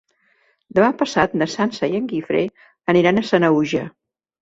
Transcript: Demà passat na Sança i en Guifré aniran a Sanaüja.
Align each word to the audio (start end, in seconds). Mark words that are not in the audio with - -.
Demà 0.77 0.87
passat 1.01 1.35
na 1.43 1.49
Sança 1.57 1.91
i 1.93 2.01
en 2.01 2.09
Guifré 2.15 2.43
aniran 2.97 3.25
a 3.27 3.29
Sanaüja. 3.33 3.89